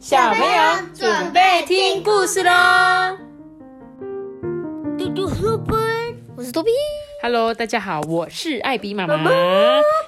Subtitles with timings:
[0.00, 0.48] 小朋友
[0.94, 3.18] 准备听故事喽！
[4.96, 5.76] 嘟嘟书本，
[6.38, 6.70] 我是多比。
[7.22, 9.30] Hello，大家好，我是艾比妈妈。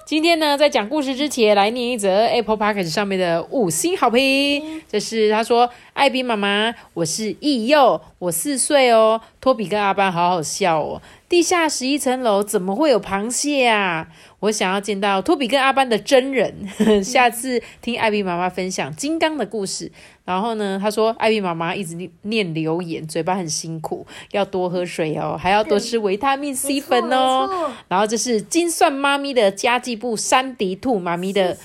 [0.07, 4.83] 今天呢，在讲故事之前，来念一则 Apple Podcast 上面的五星好评。
[4.89, 9.21] 这是他说：“艾比妈妈，我是易佑，我四岁哦。
[9.43, 11.03] 托比跟阿班好好笑哦。
[11.29, 14.09] 地下十一层楼怎么会有螃蟹啊？
[14.41, 16.67] 我想要见到托比跟阿班的真人。
[17.05, 19.93] 下次听艾比妈妈分享金刚的故事。
[20.25, 27.73] 然后呢，他说艾比妈妈一直念念留言，嘴巴很辛苦，要多喝水哦，还要多吃维他命 C 粉哦。
[27.89, 31.57] 然后这是金算妈咪的家计部山迪兔妈咪的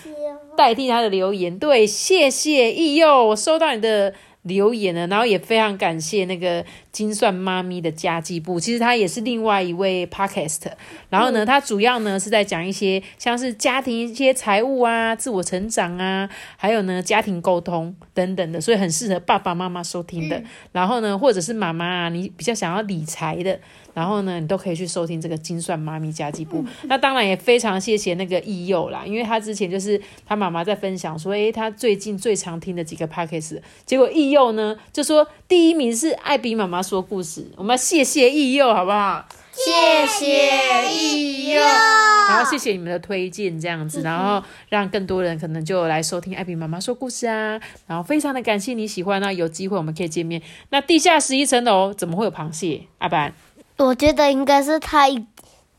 [0.57, 4.13] 代替他的留言，对，谢谢易佑，我收到你的
[4.43, 10.61] 留言了，然后也非常感谢那个金算妈咪的家计部，其实他也是另外一位 podcast，
[11.09, 20.41] 然后呢，他主要呢是在讲一些像是家庭一些财务啊、自我成长啊，还有呢家庭沟通等等的，所以很适合爸爸妈妈收听的。
[20.71, 23.59] 然后呢，或者是妈妈啊，你比较想要理财的。
[23.93, 26.63] 然后呢，你都可以去收听这个金算妈咪家计部。
[26.83, 39.25] 那当然也非常谢谢那个易佑啦，因为他之前就是他妈妈在分享说，诶，他最近最常听的几个 podcast，结果易佑呢就说第一名是艾比妈妈说故事，我们要谢谢易佑好不好？
[39.51, 41.61] 谢谢易佑。
[41.61, 47.59] 然后谢谢你们的推荐，这样子，然后让更多人可能就来收听艾比妈妈说故事啊。
[47.87, 50.41] 然后非常的感谢你喜欢，那有机会我们可以见面。
[50.69, 52.83] 那地下十一层楼怎么会有螃蟹？
[52.99, 53.33] 阿班。
[53.77, 55.25] 我觉得应该是他一，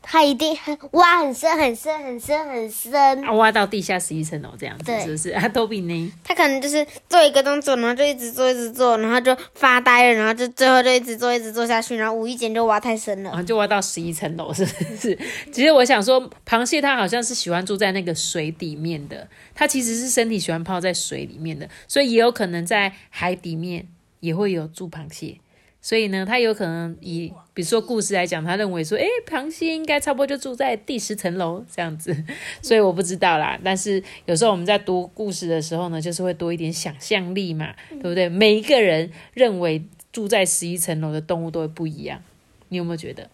[0.01, 3.23] 他一定很 挖很深很深很深很深。
[3.23, 5.29] 啊，挖到地下十一层楼这样子，对是不是？
[5.37, 6.11] 啊，都比呢？
[6.23, 13.29] 他可能就是做一个动作，然后就一直做，一直做，然后就发呆了，然后就最后就一直做，一直做下去，然后无意间就挖太深了。
[13.29, 15.17] 然后就挖到十一层楼， 是不是？
[15.51, 23.85] 其实我想说，螃蟹它好像是喜欢住在那个水底面的，它其实是身体喜欢泡在水里面的，所以也有可能在海底面
[24.21, 25.37] 也会有住螃蟹。
[25.81, 32.15] 所以呢，他有可能以比如说故事来讲，他认为说，诶，螃蟹应该差不多就住在第十层楼这样子。
[32.61, 38.27] 所以我不知道啦，但是有时候我们在读故事的时候呢，就是会多一点想象力嘛，对不对？
[38.27, 39.81] 每一个人认为
[40.11, 42.21] 住在十一层楼的动物都会不一样，
[42.67, 43.29] 你有没有觉得？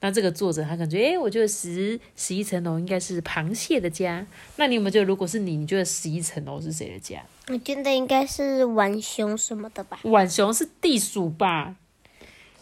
[0.00, 4.26] 那这个作者他感觉，诶，我觉得十十一层楼应该是螃蟹的家。
[4.56, 7.24] 那你有没有觉得，如果是你，你觉得十一层楼是谁的家？
[7.48, 9.98] 我觉得应该是浣熊什么的吧。
[10.02, 11.76] 浣熊是地鼠吧？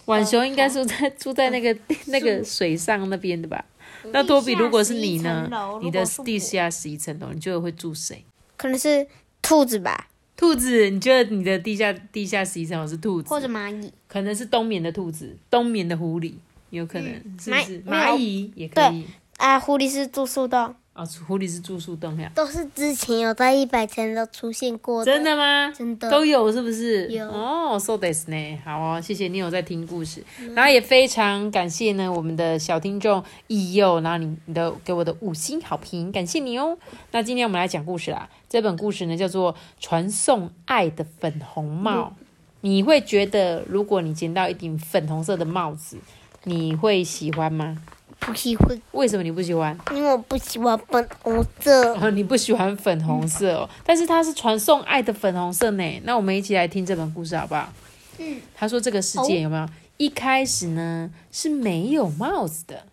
[0.06, 1.76] 浣熊应该是在住在那个
[2.06, 3.64] 那个水上那边的吧？
[4.12, 5.48] 那多比，如果是你呢？
[5.82, 8.22] 你的地下十一层楼，你觉得会住谁？
[8.56, 9.06] 可能是
[9.40, 13.90] 兔子吧，兔子，你觉得你的地下地下十一层楼是兔子，或者蚂蚁。
[14.06, 16.34] 可能是冬眠的兔子，冬眠的狐狸，
[16.70, 17.10] 有可能、
[17.40, 17.82] 是不是？
[17.84, 19.06] 蚂蚁也可以。
[19.38, 22.30] 啊，狐狸是住树洞，哦，狐狸是住树洞呀？
[22.36, 25.12] 都是之前有在一百层都出现过的。
[25.12, 25.72] 真的吗？
[25.76, 27.08] 真的都有是不是？
[27.08, 28.58] 有哦，so this 呢？
[28.64, 30.22] 好哦，谢谢你有在听故事，
[30.54, 36.78] 然后也非常感谢呢我们的小听众易佑，然后你你的给我的五星好评，感谢你哦。
[37.10, 42.14] 那今天我们来讲故事啦，这本故事呢叫做《传送爱的粉红帽》。
[42.60, 45.98] 你会觉得，如果你捡到一顶粉红色的帽子，
[46.44, 47.76] 你会喜欢吗？
[48.26, 49.76] 不喜欢，为什么你不喜欢？
[49.92, 51.94] 因为我不喜欢粉红色。
[51.94, 56.00] 哦，你不喜欢粉红色哦，但是它是传送爱的粉红色呢。
[56.04, 57.72] 那我们一起来听这本故事好不好？
[58.18, 62.84] 嗯，他说这个世界有没有、一开始呢是没有帽子的，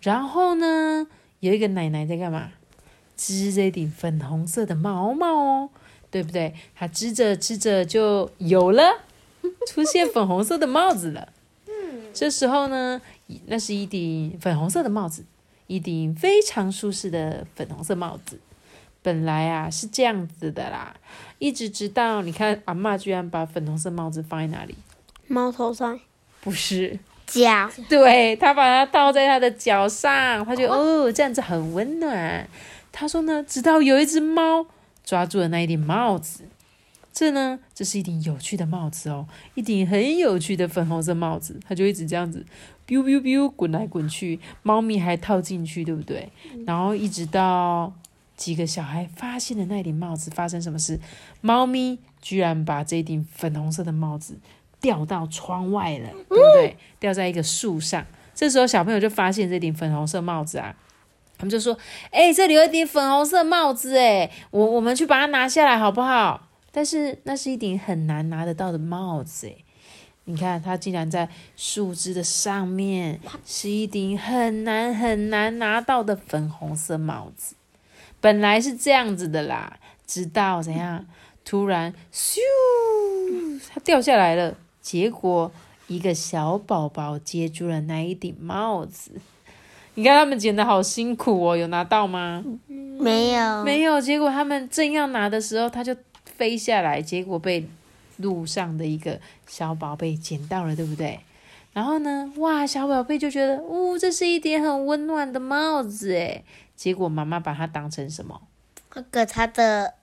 [0.00, 1.06] 然后呢
[1.40, 2.50] 有一个奶奶在干嘛？
[3.16, 5.70] 织这顶粉红色的毛毛哦，
[6.10, 6.54] 对不对？
[6.74, 8.82] 她织着织着就有了，
[9.68, 11.28] 出现粉红色的帽子了。
[11.66, 13.00] 嗯，这时候呢，
[13.46, 15.24] 那是一顶粉红色的帽子。
[15.66, 18.38] 一顶非常舒适的粉红色帽子。
[19.02, 20.94] 本来啊是这样子的啦，
[21.38, 24.74] 一直直到你看阿嬷居然把粉红色帽子放在哪里？
[25.26, 25.98] 猫头上
[26.40, 32.48] 不是，脚，对他把它套在他的脚上，他觉得哦这样子很温暖。
[32.92, 34.66] 他说呢，直到有一只猫
[35.04, 36.44] 抓住了那一顶帽子，
[37.18, 42.44] 这呢，这是一顶有趣的帽子哦，一顶很有趣的粉红色帽子，它就一直这样子
[42.86, 46.30] ，biu biu biu 滚来滚去，猫咪还套进去，对不对？
[46.66, 47.90] 然后一直到
[48.36, 51.00] 几个小孩发现了那顶帽子，发生什么事？
[51.40, 54.36] 猫咪居然把这顶粉红色的帽子
[54.82, 56.76] 掉到窗外了，对不对？
[57.00, 58.04] 掉在一个树上。
[58.34, 60.76] 这时候小朋友就发现这顶粉红色帽子啊，
[61.38, 61.78] 他们就说
[62.12, 66.42] ：“哎、这里有一顶粉红色帽子，哎，我我们去把它拿下来好不好？”
[66.76, 69.56] 但是那是一顶很难拿得到的帽子，哎，
[70.24, 71.26] 你看它竟然在
[71.56, 77.54] 树枝的上面，是一顶很难很难拿到的粉红色帽子。
[78.20, 81.06] 本来是这样子的啦，直到怎样？
[81.46, 82.40] 突然咻，
[83.72, 84.54] 它掉下来了。
[84.82, 85.50] 结果
[85.86, 89.12] 一个小宝宝接住了那一顶帽子。
[89.94, 92.44] 你看他们捡的好辛苦哦，有拿到吗？
[92.66, 93.98] 没有，没有。
[93.98, 95.96] 结果他们正要拿的时候，它就
[96.36, 97.66] 飞下来，结果被
[98.18, 101.20] 路上的一个小宝贝捡到了，对不对？
[101.72, 106.44] 然后呢，哇，小宝贝就觉得，呜、这是一顶很温暖的帽子诶。
[106.74, 108.40] 结果妈妈把它当成什么？
[108.94, 109.94] 那个他的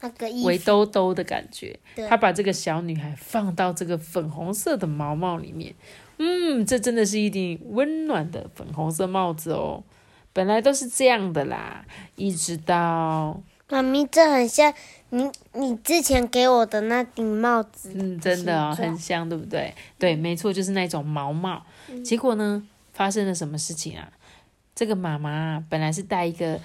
[0.00, 1.78] 那个，围兜兜的感觉。
[1.94, 5.74] 对他把这个小女孩放到这个粉红色的毛帽里面，
[6.18, 9.84] 嗯，这真的是一顶温暖的粉红色帽子哦。
[10.32, 11.84] 本来都是这样的啦，
[12.16, 14.72] 一直到妈咪，这很像
[15.10, 17.92] 你你之前给我的那顶帽子。
[17.94, 19.74] 嗯，真的哦，很像，对不对？
[19.98, 21.62] 对，没错，就是那种毛帽。
[22.04, 24.10] 结果呢，发生了什么事情啊？
[24.74, 26.58] 这个妈妈啊本来是戴一个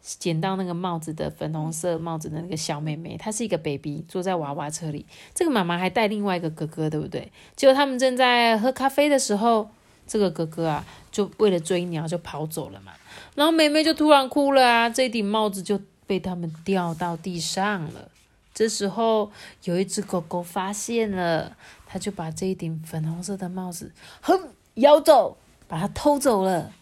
[0.00, 5.04] 捡到那个帽子的粉红色帽子的那个小妹妹，她是一个 baby，坐在娃娃车里。
[5.34, 7.30] 这个妈妈还带另外一个哥哥，对不对？
[7.56, 9.68] 结果他们正在喝咖啡的时候，
[10.06, 12.92] 这个哥哥啊，就为了追鸟就跑走了嘛。
[13.34, 18.10] 然后妹妹就突然哭了啊，这顶帽子就被他们掉到地上了。
[18.52, 19.30] 这时候
[19.62, 25.36] 有一只狗狗发现了，它就把这一顶粉红色的帽子，哼，咬走，
[25.68, 26.72] 把它偷走了。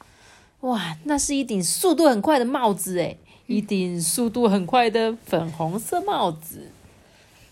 [0.61, 6.73] 哇，那是一顶速度很快的帽子诶，一顶速度很快的粉红色帽子。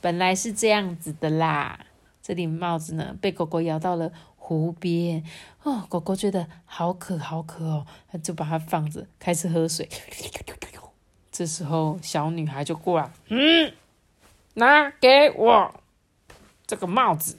[0.01, 1.85] 本来是这样子的啦，
[2.23, 5.23] 这顶帽子呢被狗狗咬到了湖边，
[5.63, 9.87] 哦，狗狗觉得好渴好渴哦，它就把它放着，开始喝水。
[11.37, 13.71] 这时候小女孩就过来，嗯，
[14.55, 15.75] 拿给我
[16.67, 17.37] 这个帽子。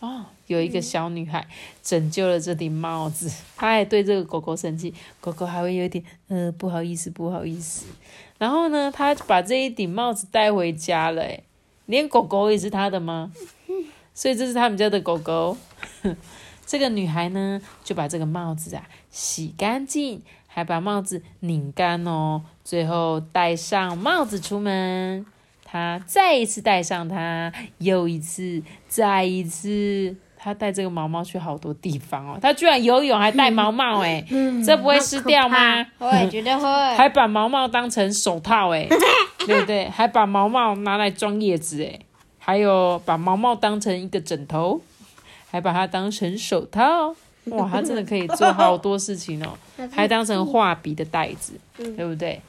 [0.00, 1.46] 哦，有一个小女孩
[1.80, 7.86] 拯救了这顶帽子，她还对这个狗狗生气，狗狗还会有点呃不好意思不好意思。
[8.36, 11.44] 然后呢，她把这一顶帽子带回家了，诶，
[11.86, 13.30] 连狗狗也是她的吗？
[14.12, 15.56] 所以这是他们家的狗狗。
[16.66, 25.24] 这个女孩呢，就把这个帽子啊洗干净，还把帽子拧干哦，最后戴上帽子出门。
[25.64, 30.16] 他再一次戴上它，又一次，再一次。
[30.42, 32.38] 他带这个毛毛去好多地方哦。
[32.42, 34.24] 他居然游泳还戴毛毛哎，
[34.66, 35.86] 这不会湿掉吗？
[35.98, 36.66] 会，绝对会。
[36.96, 38.88] 还把毛毛当成手套哎，
[39.46, 39.88] 对不对？
[39.90, 42.00] 还把毛毛拿来装叶子哎，
[42.38, 44.80] 还有把毛毛当成一个枕头，
[45.50, 47.14] 还把它当成手套。
[47.56, 49.56] 哇，它真的可以做好多事情哦，
[49.90, 52.40] 还当成画笔的袋子，对不对？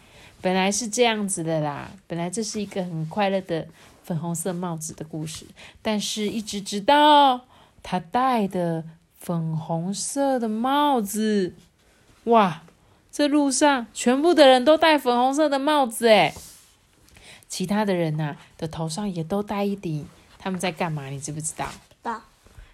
[0.42, 3.68] 本来是这样子的啦，本来这是一个很快乐的
[4.04, 5.46] 粉红色帽子的故事，
[5.82, 7.42] 但是一直直到
[7.84, 8.84] 他戴的
[9.20, 11.54] 粉红色的帽子，
[12.26, 12.64] 哇！
[13.12, 16.34] 这路上全部的人都戴粉红色的帽子，诶，
[17.50, 20.08] 其他的人呐、的头上也都戴一顶。
[20.40, 21.08] 他们在干嘛？
[21.08, 21.68] 你知不知道？
[22.02, 22.22] 道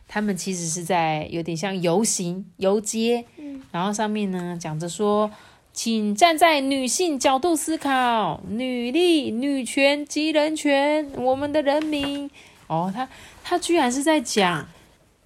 [0.07, 5.29] 他们其实是在有点像游行、游街，嗯然后上面呢讲着说，
[5.73, 12.29] 请站在女性角度思考，女力、女权及人权，我们的人民。
[12.67, 13.07] 哦，他
[13.43, 14.67] 他居然是在讲，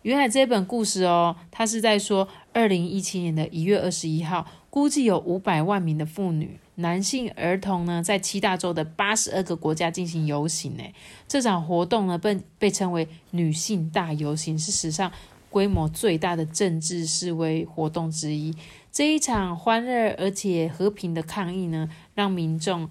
[0.01, 10.77] 原来这本故事哦，他是在说，二零一七年的一月二十一号，估计有五百万名的妇女、男性、儿童呢，在七大洲的八十二个国家进行游行。
[10.77, 10.83] 呢，
[11.27, 15.11] 这场活动呢，被被称为女性大游行，是史上
[15.49, 18.55] 规模最大的政治示威活动之一。
[18.93, 22.89] 这一场欢乐而且和平的抗议呢，让民众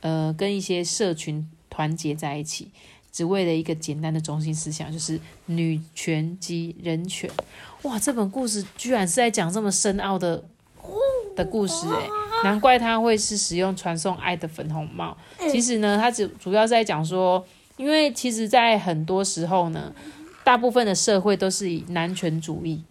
[0.00, 2.70] 呃跟一些社群团结在一起，
[3.10, 7.28] 只为了一个简单的中心思想，就是女权及人权。
[7.82, 10.44] 哇，这本故事居然是在讲这么深奥的
[11.38, 12.08] 的故事诶，
[12.42, 15.16] 难怪他会是使用传送爱的粉红帽。
[15.50, 19.94] 其实呢，他只主要是在讲说，因为其实，在很多时候呢，
[20.42, 22.82] 大部分的社会都是以男权主义。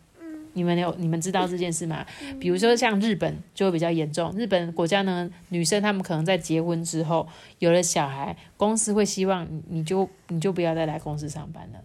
[0.53, 2.03] 你们有你们知道这件事吗？
[2.39, 7.27] 比如说像日本就会比较严重，日本国家呢，女生她们可能在结婚之后
[7.59, 11.79] 有了小孩，公司会希望你你就你就不要再来公司上班了。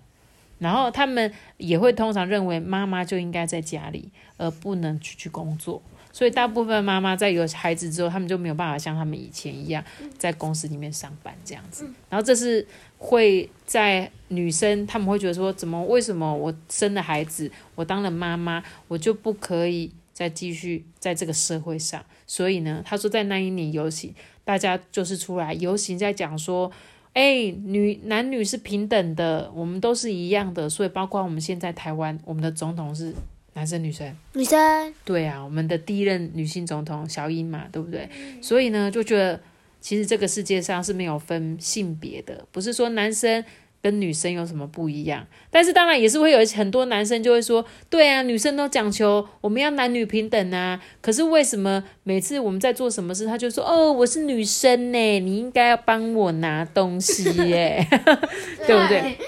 [0.59, 5.83] 然后他们也会通常认为妈妈就应该在家里，而不能出去工作。
[6.13, 9.83] 所以大部分妈妈在有孩子之后，他们就没有办法像他们以前一样
[10.19, 11.85] 在公司里面上班这样子。
[12.11, 12.67] 然后这是
[12.99, 22.05] 会在女生他们会觉得说，怎么为什么我生了孩子，我当了妈妈，我就不可以再继续在这个社会上？
[22.27, 24.15] 所以呢，他说在那一年游行，
[24.45, 26.71] 大家就是出来游行，在讲说。
[27.15, 33.15] 哎，女男女是平等的，我们都是一样的，所以包括我们现在台湾，我们的总统是
[33.55, 34.17] 男生女生。
[34.35, 38.09] 女生对啊，我们的第一任女性总统小英嘛，对不对？
[38.41, 39.41] 所以呢，就觉得
[39.81, 43.45] 其实这个世界上是没有分性别的，不是说男生
[43.83, 45.27] 跟女生有什么不一样。
[45.51, 50.81] 但是当然也是会有很多男生就会说，对啊，女生都讲求我们要男女平等啊。
[51.01, 57.87] 可是为什么每次我们在做什么事，他就说，哦，我是女生呢，你应该要帮我拿东西耶，
[58.67, 59.19] 对不对？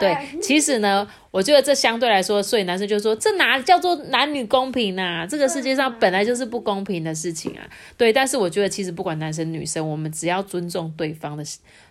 [0.00, 5.26] 对，其实呢，我觉得这相对来说，所以男生就说，这哪叫做男女公平啊？
[5.26, 7.68] 这个世界上本来就是不公平的事情啊。
[7.96, 11.44] 对，但是我觉得其实不管男生女生，我们只要尊重对方的，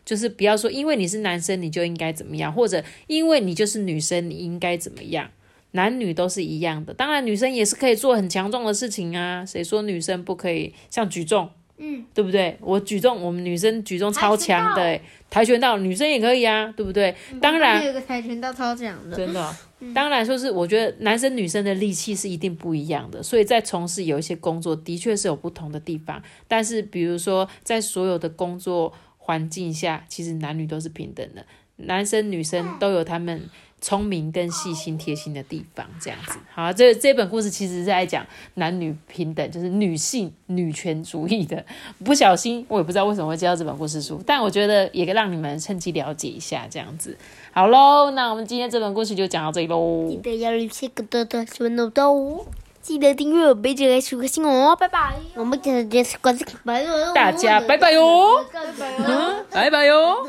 [0.04, 5.30] 就是不要说因为你是男生你就应该怎么样，或者因为你就是女生你应该怎么样，
[5.72, 6.94] 男女都是一样的。
[6.94, 10.74] 当然女生也是可以做很强壮的事情啊，谁说女生不可以？
[10.90, 11.50] 像举重。
[11.80, 12.58] 嗯，对不对？
[12.62, 17.16] 我举重，我们女生举重超强的、欸，跆拳道女生也可以啊，对不对？
[17.42, 19.56] 当然，有个跆拳道超强的，真的，
[19.94, 26.22] 当然说是我觉得男生女生的力气是一定不一样的，所以在从事有一些工作的确是有不同的地方。
[26.48, 31.46] 但是比如说在所有的工作环境下，其实男女都是平等的，
[31.78, 33.50] 男生女生都有他们。
[33.82, 36.40] 聪明跟细心贴心的地方，这样子。
[36.54, 36.74] 好。
[36.74, 41.66] 这这本故事其实是在讲男女平等，就是女性女权主义的。
[42.06, 47.18] 不小心，我也不知道为什么会接到这本故事书，但我觉得也让你们趁机了解一下，这样子。
[47.52, 50.08] 好喽，那我们今天这本故事就讲到这里喽。
[50.10, 52.46] 记得要留下个多多喜欢的哦，
[52.82, 55.16] 记得订阅我贝姐来数个星哦，拜拜。
[55.36, 55.84] 我们记得
[56.22, 58.88] 关注拜拜大家拜拜哟，拜拜。
[59.04, 59.46] 哟。
[59.52, 59.86] 拜拜。
[59.86, 60.26] 哟。